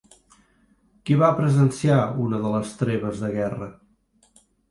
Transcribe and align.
Qui 1.09 1.17
va 1.23 1.27
presenciar 1.41 1.99
una 2.25 2.39
de 2.45 2.53
les 2.55 2.73
treves 2.81 3.23
de 3.27 3.31
guerra? 3.39 3.67